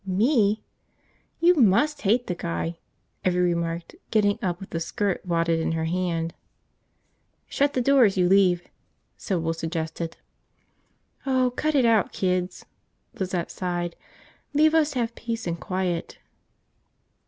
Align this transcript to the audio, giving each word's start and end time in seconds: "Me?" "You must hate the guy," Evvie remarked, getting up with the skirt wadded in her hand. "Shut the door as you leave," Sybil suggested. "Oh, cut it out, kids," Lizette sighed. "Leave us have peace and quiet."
"Me?" 0.03 0.63
"You 1.39 1.53
must 1.53 2.01
hate 2.01 2.25
the 2.25 2.33
guy," 2.33 2.79
Evvie 3.23 3.37
remarked, 3.39 3.95
getting 4.09 4.39
up 4.41 4.59
with 4.59 4.71
the 4.71 4.79
skirt 4.79 5.23
wadded 5.27 5.59
in 5.59 5.73
her 5.73 5.85
hand. 5.85 6.33
"Shut 7.47 7.73
the 7.73 7.81
door 7.83 8.05
as 8.05 8.17
you 8.17 8.27
leave," 8.27 8.63
Sybil 9.15 9.53
suggested. 9.53 10.17
"Oh, 11.23 11.51
cut 11.55 11.75
it 11.75 11.85
out, 11.85 12.11
kids," 12.13 12.65
Lizette 13.13 13.51
sighed. 13.51 13.95
"Leave 14.55 14.73
us 14.73 14.93
have 14.93 15.13
peace 15.13 15.45
and 15.45 15.59
quiet." 15.59 16.17